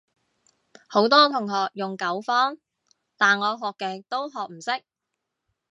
[0.87, 2.57] 好多同學用九方，
[3.17, 4.83] 但我學極都學唔識